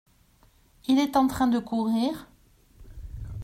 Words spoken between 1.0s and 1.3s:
en